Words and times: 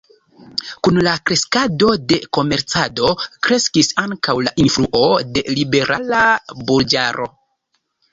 Kun 0.85 0.95
la 1.07 1.11
kreskado 1.29 1.89
de 2.11 2.17
komercado 2.37 3.09
kreskis 3.47 3.91
ankaŭ 4.05 4.35
la 4.47 4.55
influo 4.63 5.03
de 5.37 5.45
liberala 5.59 6.23
burĝaro. 6.71 7.29